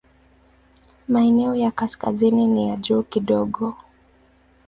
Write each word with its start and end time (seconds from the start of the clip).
Maeneo 1.07 1.55
ya 1.55 1.71
kaskazini 1.71 2.47
ni 2.47 2.69
ya 2.69 2.75
juu 2.75 3.03
kidogo. 3.03 3.77